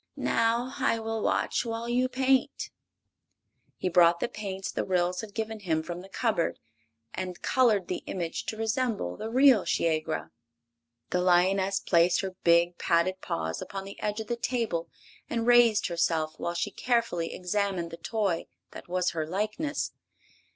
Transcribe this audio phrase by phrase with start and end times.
[0.15, 2.71] "Now I will watch while you paint."
[3.77, 6.57] He brought the paints the Ryls had given him from the cupboard
[7.13, 10.31] and colored the image to resemble the real Shiegra.
[11.11, 14.89] The lioness placed her big, padded paws upon the edge of the table
[15.29, 19.91] and raised herself while she carefully examined the toy that was her likeness.